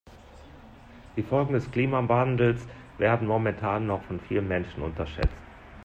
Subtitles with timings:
[1.15, 2.65] Die Folgen des Klimawandels
[2.97, 5.37] werden momentan noch von vielen Menschen unterschätzt.